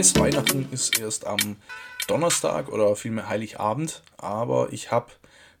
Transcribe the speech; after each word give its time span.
Weiß, 0.00 0.18
Weihnachten 0.18 0.66
ist 0.70 0.98
erst 0.98 1.26
am 1.26 1.56
Donnerstag 2.08 2.70
oder 2.70 2.96
vielmehr 2.96 3.28
Heiligabend, 3.28 4.02
aber 4.16 4.72
ich 4.72 4.90
habe 4.90 5.12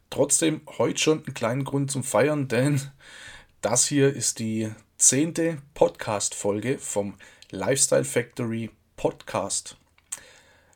trotzdem 0.08 0.62
heute 0.78 0.98
schon 0.98 1.18
einen 1.18 1.34
kleinen 1.34 1.64
Grund 1.64 1.90
zum 1.90 2.02
Feiern, 2.02 2.48
denn 2.48 2.80
das 3.60 3.86
hier 3.86 4.10
ist 4.10 4.38
die 4.38 4.70
zehnte 4.96 5.58
Podcast-Folge 5.74 6.78
vom 6.78 7.16
Lifestyle 7.50 8.04
Factory 8.04 8.70
Podcast 8.96 9.76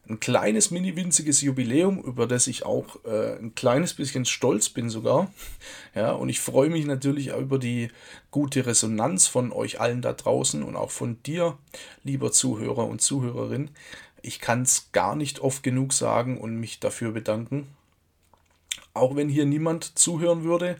ein 0.08 0.20
kleines, 0.20 0.70
mini 0.70 0.96
winziges 0.96 1.40
Jubiläum, 1.40 1.98
über 2.02 2.26
das 2.26 2.46
ich 2.46 2.66
auch 2.66 3.02
äh, 3.04 3.38
ein 3.38 3.54
kleines 3.54 3.94
bisschen 3.94 4.24
stolz 4.24 4.68
bin 4.68 4.90
sogar. 4.90 5.32
Ja, 5.94 6.10
und 6.10 6.28
ich 6.28 6.40
freue 6.40 6.70
mich 6.70 6.86
natürlich 6.86 7.28
über 7.28 7.56
die 7.56 7.88
gute 8.32 8.66
Resonanz 8.66 9.28
von 9.28 9.52
euch 9.52 9.80
allen 9.80 10.02
da 10.02 10.12
draußen 10.12 10.64
und 10.64 10.74
auch 10.74 10.90
von 10.90 11.22
dir, 11.22 11.56
lieber 12.02 12.32
Zuhörer 12.32 12.88
und 12.88 13.00
Zuhörerin. 13.00 13.70
Ich 14.20 14.40
kann 14.40 14.62
es 14.62 14.90
gar 14.90 15.14
nicht 15.14 15.38
oft 15.38 15.62
genug 15.62 15.92
sagen 15.92 16.38
und 16.38 16.56
mich 16.56 16.80
dafür 16.80 17.12
bedanken. 17.12 17.68
Auch 18.92 19.14
wenn 19.14 19.28
hier 19.28 19.46
niemand 19.46 19.96
zuhören 19.96 20.42
würde, 20.42 20.78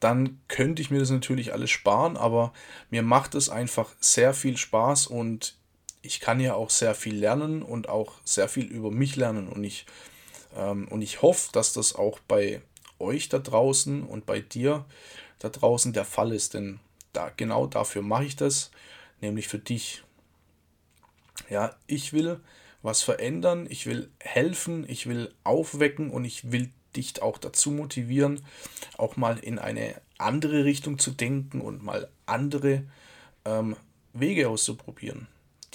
dann 0.00 0.40
könnte 0.48 0.82
ich 0.82 0.90
mir 0.90 0.98
das 0.98 1.10
natürlich 1.10 1.52
alles 1.52 1.70
sparen, 1.70 2.16
aber 2.16 2.52
mir 2.90 3.02
macht 3.02 3.36
es 3.36 3.48
einfach 3.48 3.90
sehr 4.00 4.34
viel 4.34 4.56
Spaß 4.56 5.06
und 5.06 5.54
ich 6.06 6.20
kann 6.20 6.40
ja 6.40 6.54
auch 6.54 6.70
sehr 6.70 6.94
viel 6.94 7.16
lernen 7.16 7.62
und 7.62 7.88
auch 7.88 8.14
sehr 8.24 8.48
viel 8.48 8.66
über 8.66 8.90
mich 8.90 9.16
lernen. 9.16 9.48
Und 9.48 9.64
ich, 9.64 9.86
ähm, 10.56 10.88
und 10.88 11.02
ich 11.02 11.22
hoffe, 11.22 11.50
dass 11.52 11.72
das 11.72 11.94
auch 11.94 12.20
bei 12.20 12.62
euch 12.98 13.28
da 13.28 13.38
draußen 13.38 14.04
und 14.04 14.24
bei 14.24 14.40
dir 14.40 14.84
da 15.38 15.48
draußen 15.48 15.92
der 15.92 16.04
Fall 16.04 16.32
ist. 16.32 16.54
Denn 16.54 16.80
da, 17.12 17.30
genau 17.36 17.66
dafür 17.66 18.02
mache 18.02 18.24
ich 18.24 18.36
das, 18.36 18.70
nämlich 19.20 19.48
für 19.48 19.58
dich. 19.58 20.02
Ja, 21.50 21.76
ich 21.86 22.12
will 22.12 22.40
was 22.82 23.02
verändern, 23.02 23.66
ich 23.68 23.86
will 23.86 24.10
helfen, 24.20 24.88
ich 24.88 25.08
will 25.08 25.34
aufwecken 25.42 26.10
und 26.10 26.24
ich 26.24 26.52
will 26.52 26.70
dich 26.94 27.20
auch 27.20 27.36
dazu 27.36 27.72
motivieren, 27.72 28.42
auch 28.96 29.16
mal 29.16 29.38
in 29.38 29.58
eine 29.58 30.00
andere 30.18 30.64
Richtung 30.64 30.98
zu 30.98 31.10
denken 31.10 31.60
und 31.60 31.82
mal 31.82 32.08
andere 32.26 32.84
ähm, 33.44 33.76
Wege 34.14 34.48
auszuprobieren 34.48 35.26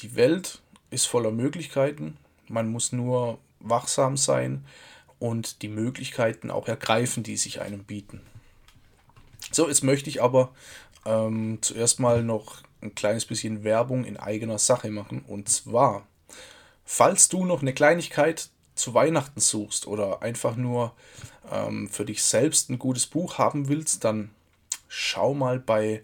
die 0.01 0.15
Welt 0.15 0.61
ist 0.89 1.05
voller 1.05 1.31
Möglichkeiten. 1.31 2.17
Man 2.47 2.71
muss 2.71 2.91
nur 2.91 3.39
wachsam 3.59 4.17
sein 4.17 4.65
und 5.19 5.61
die 5.61 5.67
Möglichkeiten 5.67 6.51
auch 6.51 6.67
ergreifen, 6.67 7.23
die 7.23 7.37
sich 7.37 7.61
einem 7.61 7.83
bieten. 7.83 8.21
So, 9.51 9.67
jetzt 9.67 9.83
möchte 9.83 10.09
ich 10.09 10.21
aber 10.21 10.53
ähm, 11.05 11.59
zuerst 11.61 11.99
mal 11.99 12.23
noch 12.23 12.57
ein 12.81 12.95
kleines 12.95 13.25
bisschen 13.25 13.63
Werbung 13.63 14.05
in 14.05 14.17
eigener 14.17 14.57
Sache 14.57 14.89
machen. 14.89 15.23
Und 15.27 15.49
zwar, 15.49 16.07
falls 16.85 17.29
du 17.29 17.45
noch 17.45 17.61
eine 17.61 17.73
Kleinigkeit 17.73 18.49
zu 18.75 18.93
Weihnachten 18.93 19.39
suchst 19.39 19.85
oder 19.85 20.21
einfach 20.21 20.55
nur 20.55 20.93
ähm, 21.51 21.89
für 21.89 22.05
dich 22.05 22.23
selbst 22.23 22.69
ein 22.69 22.79
gutes 22.79 23.05
Buch 23.05 23.37
haben 23.37 23.67
willst, 23.67 24.03
dann 24.03 24.31
schau 24.87 25.33
mal 25.33 25.59
bei 25.59 26.03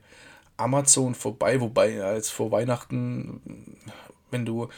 Amazon 0.57 1.15
vorbei, 1.15 1.61
wobei 1.61 1.91
jetzt 1.91 2.31
vor 2.31 2.51
Weihnachten, 2.51 3.77
wenn 4.31 4.45
du 4.45 4.69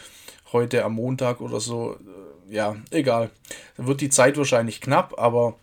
heute 0.51 0.83
am 0.83 0.93
Montag 0.93 1.41
oder 1.41 1.59
so, 1.59 1.95
äh, 1.95 2.55
ja, 2.55 2.75
egal, 2.91 3.29
dann 3.77 3.87
wird 3.87 4.01
die 4.01 4.09
Zeit 4.09 4.37
wahrscheinlich 4.37 4.81
knapp, 4.81 5.17
aber 5.17 5.55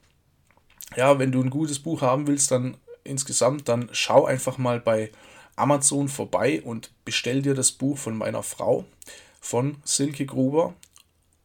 ja, 0.96 1.18
wenn 1.18 1.32
du 1.32 1.42
ein 1.42 1.50
gutes 1.50 1.78
Buch 1.78 2.02
haben 2.02 2.26
willst, 2.26 2.50
dann 2.50 2.76
insgesamt, 3.04 3.68
dann 3.68 3.88
schau 3.92 4.24
einfach 4.24 4.58
mal 4.58 4.80
bei 4.80 5.10
Amazon 5.56 6.08
vorbei 6.08 6.62
und 6.62 6.90
bestell 7.04 7.42
dir 7.42 7.54
das 7.54 7.72
Buch 7.72 7.98
von 7.98 8.16
meiner 8.16 8.42
Frau, 8.42 8.84
von 9.40 9.78
Silke 9.84 10.26
Gruber. 10.26 10.74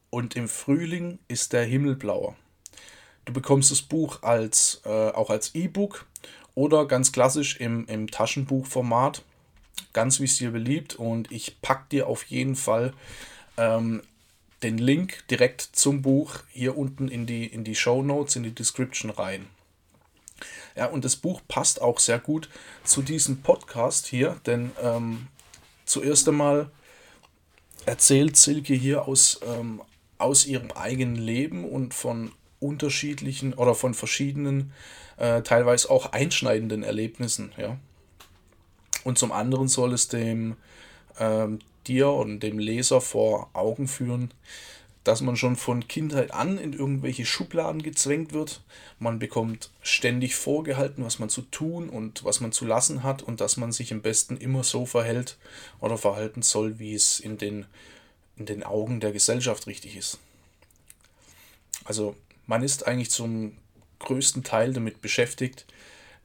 Und 0.09 0.36
im 0.36 0.50
Frühling 0.50 1.20
ist 1.30 1.53
der 1.53 1.64
Himmel 1.64 1.96
blauer. 1.96 2.36
Du 3.24 3.32
bekommst 3.32 3.72
das 3.72 3.82
Buch 3.82 4.24
als, 4.24 4.82
äh, 4.84 4.90
auch 5.12 5.30
als 5.30 5.56
E-Book 5.56 6.06
oder 6.56 6.85
ganz 6.85 7.12
klassisch 7.12 7.57
im, 7.57 7.85
im 7.88 8.09
Taschenbuchformat, 8.09 9.23
ganz 9.94 10.19
wie 10.19 10.25
es 10.25 10.38
dir 10.38 10.51
beliebt. 10.51 10.95
Und 10.95 11.31
ich 11.31 11.62
packe 11.62 11.85
dir 11.91 12.07
auf 12.07 12.25
jeden 12.25 12.56
Fall 12.56 12.94
ähm, 13.57 14.01
den 14.63 14.78
Link 14.78 15.28
direkt 15.29 15.61
zum 15.61 16.01
Buch 16.01 16.40
hier 16.50 16.78
unten 16.78 17.07
in 17.07 17.25
die, 17.25 17.45
in 17.45 17.63
die 17.63 17.75
Show 17.75 18.03
Notes, 18.03 18.35
in 18.35 18.44
die 18.44 18.53
Description 18.53 19.11
rein. 19.11 19.47
Ja, 20.75 20.88
und 20.88 21.06
das 21.06 21.16
Buch 21.16 21.41
passt 21.47 21.81
auch 21.81 22.00
sehr 22.00 22.19
gut 22.19 22.50
zu 22.84 23.01
diesem 23.01 23.41
Podcast 23.41 24.07
hier, 24.07 24.40
denn 24.45 24.72
ähm, 24.81 25.28
zuerst 25.85 26.28
einmal 26.28 26.72
erzählt 27.85 28.38
Silke 28.38 28.73
hier 28.73 29.07
aus, 29.07 29.40
ähm, 29.45 29.81
aus 30.17 30.45
ihrem 30.45 30.72
eigenen 30.72 31.16
Leben 31.16 31.66
und 31.66 31.94
von 31.94 32.31
unterschiedlichen 32.61 33.53
oder 33.53 33.75
von 33.75 33.94
verschiedenen, 33.94 34.72
äh, 35.17 35.41
teilweise 35.41 35.89
auch 35.89 36.13
einschneidenden 36.13 36.83
Erlebnissen. 36.83 37.51
Ja? 37.57 37.77
Und 39.03 39.17
zum 39.17 39.31
anderen 39.31 39.67
soll 39.67 39.94
es 39.94 40.07
dem 40.07 40.55
ähm, 41.19 41.59
dir 41.88 42.09
und 42.09 42.41
dem 42.41 42.59
Leser 42.59 43.01
vor 43.01 43.49
Augen 43.53 43.88
führen, 43.88 44.31
dass 45.03 45.22
man 45.22 45.35
schon 45.35 45.55
von 45.55 45.88
Kindheit 45.88 46.31
an 46.31 46.59
in 46.59 46.73
irgendwelche 46.73 47.25
Schubladen 47.25 47.81
gezwängt 47.81 48.33
wird. 48.33 48.61
Man 48.99 49.17
bekommt 49.17 49.72
ständig 49.81 50.35
vorgehalten, 50.35 51.03
was 51.03 51.17
man 51.17 51.29
zu 51.29 51.41
tun 51.41 51.89
und 51.89 52.23
was 52.23 52.39
man 52.39 52.51
zu 52.51 52.66
lassen 52.66 53.01
hat 53.01 53.23
und 53.23 53.41
dass 53.41 53.57
man 53.57 53.72
sich 53.72 53.91
im 53.91 54.03
besten 54.03 54.38
immer 54.38 54.63
so 54.63 54.85
verhält 54.85 55.38
oder 55.79 55.97
verhalten 55.97 56.43
soll, 56.43 56.78
wie 56.78 56.93
es 56.93 57.19
in 57.19 57.39
den, 57.39 57.66
in 58.38 58.45
den 58.45 58.63
Augen 58.63 58.99
der 58.99 59.11
Gesellschaft 59.11 59.66
richtig 59.66 59.97
ist. 59.97 60.19
Also 61.83 62.16
man 62.51 62.63
ist 62.63 62.85
eigentlich 62.85 63.12
zum 63.12 63.57
größten 64.00 64.44
Teil 64.44 64.73
damit 64.73 65.01
beschäftigt, 65.01 65.66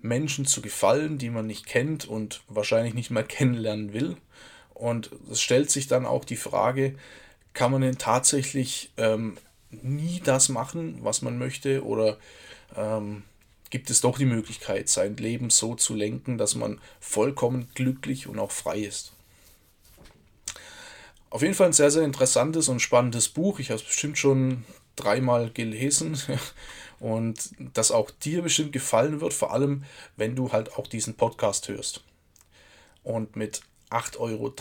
Menschen 0.00 0.44
zu 0.44 0.60
gefallen, 0.60 1.18
die 1.18 1.30
man 1.30 1.46
nicht 1.46 1.66
kennt 1.66 2.04
und 2.04 2.42
wahrscheinlich 2.48 2.94
nicht 2.94 3.12
mal 3.12 3.22
kennenlernen 3.36 3.92
will. 3.92 4.16
Und 4.74 5.12
es 5.30 5.40
stellt 5.40 5.70
sich 5.70 5.86
dann 5.86 6.04
auch 6.04 6.24
die 6.24 6.36
Frage, 6.36 6.96
kann 7.54 7.70
man 7.70 7.82
denn 7.82 7.96
tatsächlich 7.96 8.90
ähm, 8.96 9.38
nie 9.70 10.20
das 10.24 10.48
machen, 10.48 10.98
was 11.02 11.22
man 11.22 11.38
möchte? 11.38 11.84
Oder 11.84 12.18
ähm, 12.76 13.22
gibt 13.70 13.88
es 13.90 14.00
doch 14.00 14.18
die 14.18 14.24
Möglichkeit, 14.24 14.88
sein 14.88 15.16
Leben 15.16 15.50
so 15.50 15.76
zu 15.76 15.94
lenken, 15.94 16.38
dass 16.38 16.56
man 16.56 16.80
vollkommen 16.98 17.68
glücklich 17.76 18.26
und 18.26 18.40
auch 18.40 18.50
frei 18.50 18.80
ist? 18.80 19.12
Auf 21.30 21.42
jeden 21.42 21.54
Fall 21.54 21.68
ein 21.68 21.72
sehr, 21.72 21.92
sehr 21.92 22.02
interessantes 22.02 22.68
und 22.68 22.80
spannendes 22.80 23.28
Buch. 23.28 23.60
Ich 23.60 23.70
habe 23.70 23.80
es 23.80 23.86
bestimmt 23.86 24.18
schon 24.18 24.64
dreimal 24.96 25.50
gelesen 25.50 26.18
und 27.00 27.50
das 27.74 27.90
auch 27.90 28.10
dir 28.10 28.42
bestimmt 28.42 28.72
gefallen 28.72 29.20
wird, 29.20 29.34
vor 29.34 29.52
allem 29.52 29.84
wenn 30.16 30.34
du 30.34 30.52
halt 30.52 30.74
auch 30.74 30.86
diesen 30.86 31.14
Podcast 31.14 31.68
hörst. 31.68 32.02
Und 33.02 33.36
mit 33.36 33.60
8,30 33.90 34.18
Euro 34.18 34.52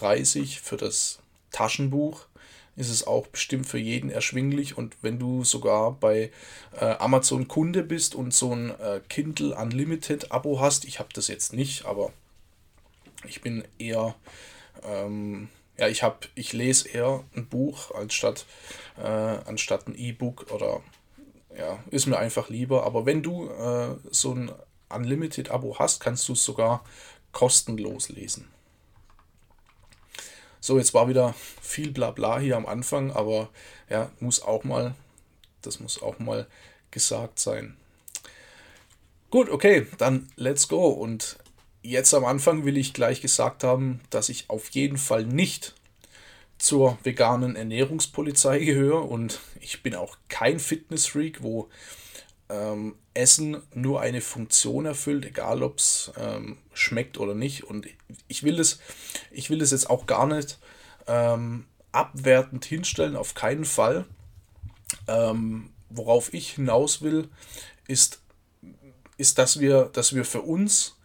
für 0.62 0.78
das 0.78 1.20
Taschenbuch 1.52 2.28
ist 2.76 2.90
es 2.90 3.08
auch 3.08 3.28
bestimmt 3.28 3.66
für 3.66 3.78
jeden 3.78 4.10
erschwinglich 4.10 4.78
und 4.78 4.98
wenn 5.02 5.18
du 5.18 5.44
sogar 5.44 5.94
bei 5.94 6.32
äh, 6.80 6.86
Amazon 7.00 7.48
Kunde 7.48 7.84
bist 7.84 8.16
und 8.16 8.34
so 8.34 8.54
ein 8.54 8.72
äh, 8.80 9.00
Kindle 9.08 9.56
Unlimited 9.56 10.32
Abo 10.32 10.60
hast, 10.60 10.86
ich 10.86 11.00
habe 11.00 11.10
das 11.14 11.28
jetzt 11.28 11.54
nicht, 11.54 11.86
aber 11.86 12.12
ich 13.28 13.42
bin 13.42 13.64
eher 13.80 14.16
ähm, 14.84 15.48
ja, 15.78 15.88
ich 15.88 16.04
habe, 16.04 16.28
ich 16.36 16.54
lese 16.54 16.90
eher 16.90 17.24
ein 17.36 17.48
Buch 17.48 17.92
anstatt, 17.92 18.46
äh, 18.98 19.02
anstatt 19.02 19.88
ein 19.88 19.96
E-Book 19.96 20.52
oder 20.52 20.82
ja, 21.58 21.80
ist 21.90 22.06
mir 22.06 22.18
einfach 22.18 22.50
lieber. 22.50 22.84
Aber 22.86 23.06
wenn 23.06 23.24
du 23.24 23.50
äh, 23.50 23.96
so 24.10 24.34
ein 24.34 24.52
Unlimited-Abo 24.90 25.80
hast, 25.80 26.00
kannst 26.00 26.28
du 26.30 26.34
es 26.34 26.44
sogar 26.44 26.84
kostenlos 27.32 28.10
lesen. 28.10 28.48
So, 30.62 30.78
jetzt 30.78 30.94
war 30.94 31.08
wieder 31.08 31.36
viel 31.62 31.92
Blabla 31.92 32.40
hier 32.40 32.58
am 32.58 32.66
Anfang, 32.66 33.12
aber 33.12 33.50
ja, 33.90 34.10
muss 34.20 34.42
auch 34.42 34.64
mal, 34.64 34.96
das 35.62 35.80
muss 35.80 36.02
auch 36.02 36.18
mal 36.18 36.48
gesagt 36.90 37.40
sein. 37.40 37.78
Gut, 39.30 39.50
okay, 39.50 39.86
dann 39.98 40.30
let's 40.38 40.68
go. 40.68 40.88
Und 40.88 41.38
jetzt 41.86 42.14
am 42.14 42.26
Anfang 42.26 42.66
will 42.66 42.78
ich 42.78 42.94
gleich 42.94 43.22
gesagt 43.22 43.64
haben, 43.64 44.02
dass 44.10 44.30
ich 44.30 44.50
auf 44.50 44.70
jeden 44.70 44.98
Fall 44.98 45.26
nicht 45.26 45.76
zur 46.58 46.98
veganen 47.04 47.56
Ernährungspolizei 47.56 48.60
gehöre 48.60 49.10
und 49.10 49.40
ich 49.60 49.84
bin 49.84 49.96
auch 49.96 50.18
kein 50.30 50.60
Fitnessfreak, 50.60 51.44
wo 51.44 51.70
ähm, 52.50 52.96
Essen 53.14 53.62
nur 53.74 54.02
eine 54.02 54.22
Funktion 54.22 54.86
erfüllt, 54.86 55.26
egal 55.26 55.64
ob 55.64 55.80
es 55.80 56.12
ähm, 56.18 56.58
schmeckt 56.74 57.18
oder 57.18 57.36
nicht. 57.36 57.64
Und 57.64 57.88
ich 58.28 58.44
will 58.44 58.56
das, 58.56 58.80
ich 59.32 59.50
will 59.50 59.60
das 59.60 59.72
jetzt 59.72 59.90
auch 59.90 60.06
gar 60.06 60.28
nicht 60.28 60.60
ähm, 61.08 61.66
abwertend 61.92 62.66
hinstellen, 62.66 63.16
auf 63.16 63.34
keinen 63.34 63.66
Fall. 63.66 64.06
Ähm, 65.08 65.72
worauf 65.90 66.34
ich 66.34 66.52
hinaus 66.52 67.02
will, 67.02 67.30
ist, 67.88 68.22
ist 69.18 69.38
dass, 69.38 69.60
wir, 69.60 69.90
dass 69.94 70.14
wir 70.14 70.26
für 70.26 70.42
uns, 70.42 70.98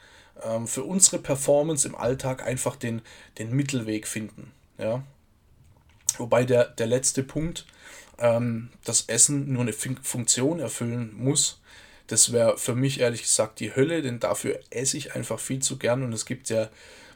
ähm, 0.44 0.66
für 0.66 0.84
unsere 0.84 1.18
Performance 1.18 1.86
im 1.86 1.94
Alltag 1.94 2.46
einfach 2.46 2.76
den, 2.76 3.02
den 3.38 3.54
Mittelweg 3.54 4.06
finden. 4.06 4.52
Ja? 4.78 5.02
Wobei 6.18 6.44
der, 6.44 6.66
der 6.66 6.86
letzte 6.86 7.22
Punkt, 7.22 7.66
ähm, 8.18 8.70
das 8.84 9.02
Essen 9.02 9.52
nur 9.52 9.62
eine 9.62 9.72
Funktion 9.72 10.60
erfüllen 10.60 11.14
muss, 11.16 11.60
das 12.06 12.32
wäre 12.32 12.58
für 12.58 12.74
mich 12.74 13.00
ehrlich 13.00 13.22
gesagt 13.22 13.60
die 13.60 13.74
Hölle, 13.74 14.02
denn 14.02 14.18
dafür 14.18 14.58
esse 14.70 14.96
ich 14.96 15.14
einfach 15.14 15.38
viel 15.38 15.60
zu 15.60 15.78
gern 15.78 16.02
und 16.02 16.12
es 16.12 16.26
gibt 16.26 16.50
ja 16.50 16.68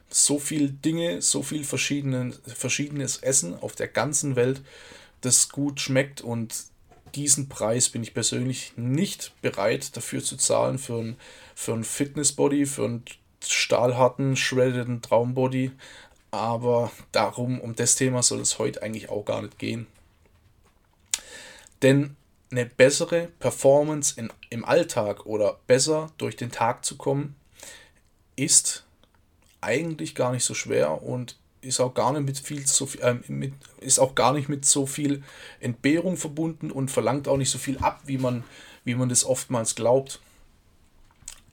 so 0.09 0.39
viele 0.39 0.69
Dinge, 0.71 1.21
so 1.21 1.43
viel 1.43 1.65
verschiedene, 1.65 2.33
verschiedenes 2.47 3.17
Essen 3.19 3.59
auf 3.59 3.75
der 3.75 3.89
ganzen 3.89 4.37
Welt, 4.37 4.63
das 5.21 5.49
gut 5.49 5.81
schmeckt 5.81 6.21
und 6.21 6.55
diesen 7.15 7.49
Preis 7.49 7.89
bin 7.89 8.03
ich 8.03 8.15
persönlich 8.15 8.73
nicht 8.77 9.33
bereit 9.43 9.97
dafür 9.97 10.23
zu 10.23 10.37
zahlen 10.37 10.79
für 10.79 11.01
ein, 11.01 11.17
für 11.55 11.73
ein 11.73 11.85
Fitnessbody, 11.85 12.67
für 12.67 12.85
einen 12.85 13.05
stahlharten, 13.43 14.37
shreddeden 14.37 15.03
Traumbody. 15.03 15.73
Aber 16.31 16.91
darum, 17.13 17.61
um 17.61 17.77
das 17.77 17.95
Thema 17.95 18.23
soll 18.23 18.41
es 18.41 18.59
heute 18.59 18.83
eigentlich 18.83 19.09
auch 19.09 19.25
gar 19.25 19.43
nicht 19.43 19.59
gehen. 19.59 19.87
Denn 21.83 22.17
eine 22.51 22.67
bessere 22.67 23.29
Performance 23.39 24.19
in, 24.19 24.33
im 24.51 24.65
Alltag 24.65 25.27
oder 25.27 25.59
besser 25.67 26.11
durch 26.19 26.37
den 26.37 26.51
Tag 26.51 26.85
zu 26.85 26.97
kommen, 26.97 27.37
ist 28.37 28.85
eigentlich 29.61 30.15
gar 30.15 30.33
nicht 30.33 30.45
so 30.45 30.55
schwer 30.55 31.03
und 31.03 31.37
ist 31.61 31.81
auch 31.81 31.95
gar 31.95 32.13
nicht 32.13 32.27
mit 32.27 32.39
viel 32.39 32.67
so 32.67 32.87
viel, 32.87 33.01
äh, 33.01 33.17
mit, 33.29 33.55
ist 33.81 33.99
auch 33.99 34.15
gar 34.15 34.33
nicht 34.33 34.49
mit 34.49 34.65
so 34.65 34.87
viel 34.87 35.23
Entbehrung 35.61 36.17
verbunden 36.17 36.71
und 36.71 36.91
verlangt 36.91 37.27
auch 37.27 37.37
nicht 37.37 37.51
so 37.51 37.59
viel 37.59 37.79
ab, 37.79 38.03
wie 38.05 38.19
man, 38.19 38.45
wie 38.85 38.95
man 38.95 39.09
das 39.09 39.25
oftmals 39.25 39.75
glaubt. 39.75 40.21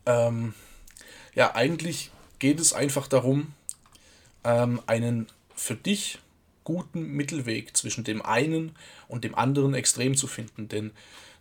Ähm, 0.05 0.53
ja, 1.35 1.55
eigentlich 1.55 2.11
geht 2.39 2.59
es 2.59 2.73
einfach 2.73 3.07
darum, 3.07 3.53
ähm, 4.43 4.81
einen 4.87 5.27
für 5.55 5.75
dich 5.75 6.19
guten 6.63 7.03
Mittelweg 7.13 7.75
zwischen 7.75 8.03
dem 8.03 8.21
einen 8.21 8.75
und 9.07 9.23
dem 9.23 9.35
anderen 9.35 9.73
Extrem 9.73 10.15
zu 10.15 10.27
finden. 10.27 10.67
Denn 10.67 10.91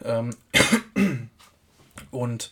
ähm, 0.05 0.35
und 2.11 2.51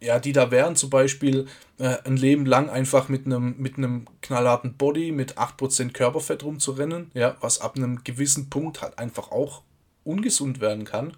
ja, 0.00 0.18
die 0.18 0.32
da 0.32 0.50
wären 0.50 0.76
zum 0.76 0.90
Beispiel 0.90 1.46
äh, 1.78 1.96
ein 2.04 2.16
Leben 2.16 2.46
lang 2.46 2.68
einfach 2.68 3.08
mit 3.08 3.26
einem 3.26 3.56
mit 3.58 3.74
knallharten 4.20 4.74
Body 4.74 5.12
mit 5.12 5.38
8% 5.38 5.92
Körperfett 5.92 6.44
rumzurennen, 6.44 7.10
ja, 7.14 7.36
was 7.40 7.60
ab 7.60 7.76
einem 7.76 8.04
gewissen 8.04 8.50
Punkt 8.50 8.82
halt 8.82 8.98
einfach 8.98 9.30
auch 9.30 9.62
ungesund 10.04 10.60
werden 10.60 10.84
kann. 10.84 11.16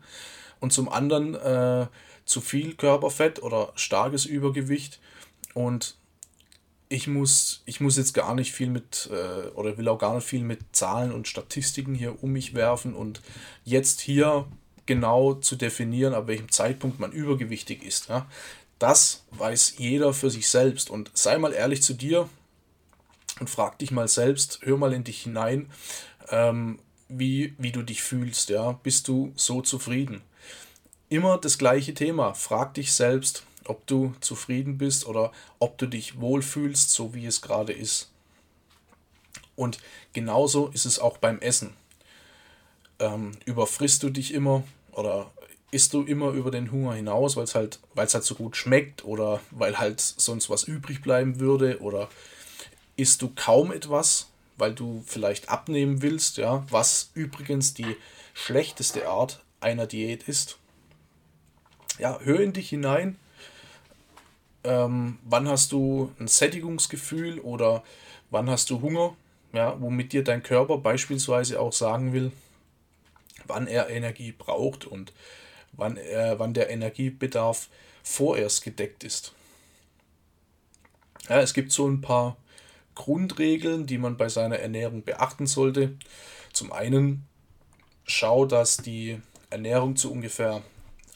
Und 0.60 0.72
zum 0.72 0.88
anderen 0.88 1.34
äh, 1.34 1.86
zu 2.28 2.40
viel 2.40 2.74
Körperfett 2.74 3.42
oder 3.42 3.72
starkes 3.74 4.26
Übergewicht. 4.26 5.00
Und 5.54 5.96
ich 6.90 7.06
muss, 7.06 7.62
ich 7.64 7.80
muss 7.80 7.96
jetzt 7.96 8.12
gar 8.12 8.34
nicht 8.34 8.52
viel 8.52 8.68
mit, 8.68 9.08
äh, 9.10 9.48
oder 9.48 9.76
will 9.78 9.88
auch 9.88 9.98
gar 9.98 10.14
nicht 10.14 10.26
viel 10.26 10.42
mit 10.42 10.60
Zahlen 10.72 11.12
und 11.12 11.26
Statistiken 11.26 11.94
hier 11.94 12.22
um 12.22 12.32
mich 12.32 12.54
werfen 12.54 12.94
und 12.94 13.22
jetzt 13.64 14.00
hier 14.00 14.46
genau 14.86 15.34
zu 15.34 15.56
definieren, 15.56 16.14
ab 16.14 16.28
welchem 16.28 16.50
Zeitpunkt 16.50 17.00
man 17.00 17.12
übergewichtig 17.12 17.82
ist. 17.82 18.08
Ja? 18.08 18.26
Das 18.78 19.24
weiß 19.32 19.74
jeder 19.78 20.12
für 20.12 20.30
sich 20.30 20.48
selbst. 20.48 20.90
Und 20.90 21.10
sei 21.14 21.38
mal 21.38 21.52
ehrlich 21.52 21.82
zu 21.82 21.94
dir 21.94 22.28
und 23.40 23.48
frag 23.50 23.78
dich 23.78 23.90
mal 23.90 24.08
selbst, 24.08 24.60
hör 24.62 24.76
mal 24.76 24.92
in 24.92 25.04
dich 25.04 25.22
hinein, 25.22 25.70
ähm, 26.30 26.78
wie, 27.08 27.54
wie 27.58 27.72
du 27.72 27.82
dich 27.82 28.02
fühlst. 28.02 28.50
Ja? 28.50 28.72
Bist 28.82 29.08
du 29.08 29.32
so 29.34 29.62
zufrieden? 29.62 30.22
Immer 31.08 31.38
das 31.38 31.58
gleiche 31.58 31.94
Thema. 31.94 32.34
Frag 32.34 32.74
dich 32.74 32.92
selbst, 32.92 33.44
ob 33.64 33.86
du 33.86 34.14
zufrieden 34.20 34.78
bist 34.78 35.06
oder 35.06 35.32
ob 35.58 35.78
du 35.78 35.86
dich 35.86 36.20
wohlfühlst, 36.20 36.90
so 36.90 37.14
wie 37.14 37.26
es 37.26 37.40
gerade 37.40 37.72
ist. 37.72 38.10
Und 39.56 39.78
genauso 40.12 40.68
ist 40.68 40.84
es 40.84 40.98
auch 40.98 41.18
beim 41.18 41.40
Essen. 41.40 41.74
Ähm, 42.98 43.32
überfrisst 43.44 44.02
du 44.02 44.10
dich 44.10 44.34
immer 44.34 44.64
oder 44.92 45.30
isst 45.70 45.94
du 45.94 46.02
immer 46.02 46.30
über 46.30 46.50
den 46.50 46.72
Hunger 46.72 46.94
hinaus, 46.94 47.36
weil 47.36 47.44
es 47.44 47.54
halt, 47.54 47.78
halt 47.96 48.10
so 48.10 48.34
gut 48.34 48.56
schmeckt 48.56 49.04
oder 49.04 49.40
weil 49.50 49.78
halt 49.78 50.00
sonst 50.00 50.48
was 50.50 50.64
übrig 50.64 51.02
bleiben 51.02 51.40
würde 51.40 51.80
oder 51.80 52.08
isst 52.96 53.22
du 53.22 53.30
kaum 53.34 53.72
etwas, 53.72 54.28
weil 54.56 54.74
du 54.74 55.02
vielleicht 55.06 55.48
abnehmen 55.48 56.02
willst, 56.02 56.36
ja, 56.36 56.64
was 56.70 57.10
übrigens 57.14 57.74
die 57.74 57.96
schlechteste 58.34 59.08
Art 59.08 59.40
einer 59.60 59.86
Diät 59.86 60.24
ist. 60.24 60.58
Ja, 61.98 62.18
hör 62.22 62.40
in 62.40 62.52
dich 62.52 62.68
hinein 62.68 63.16
ähm, 64.64 65.18
wann 65.24 65.48
hast 65.48 65.72
du 65.72 66.12
ein 66.18 66.28
Sättigungsgefühl 66.28 67.40
oder 67.40 67.82
wann 68.30 68.50
hast 68.50 68.70
du 68.70 68.80
Hunger, 68.80 69.16
ja, 69.52 69.80
womit 69.80 70.12
dir 70.12 70.24
dein 70.24 70.42
Körper 70.42 70.78
beispielsweise 70.78 71.60
auch 71.60 71.72
sagen 71.72 72.12
will, 72.12 72.32
wann 73.46 73.66
er 73.66 73.88
Energie 73.88 74.32
braucht 74.32 74.84
und 74.84 75.12
wann, 75.72 75.96
er, 75.96 76.38
wann 76.38 76.54
der 76.54 76.70
Energiebedarf 76.70 77.68
vorerst 78.02 78.62
gedeckt 78.62 79.04
ist. 79.04 79.32
Ja, 81.28 81.40
es 81.40 81.54
gibt 81.54 81.72
so 81.72 81.88
ein 81.88 82.00
paar 82.00 82.36
Grundregeln, 82.94 83.86
die 83.86 83.98
man 83.98 84.16
bei 84.16 84.28
seiner 84.28 84.58
Ernährung 84.58 85.02
beachten 85.02 85.46
sollte. 85.46 85.96
Zum 86.52 86.72
einen, 86.72 87.26
schau, 88.04 88.44
dass 88.44 88.78
die 88.78 89.20
Ernährung 89.50 89.96
zu 89.96 90.10
ungefähr 90.10 90.62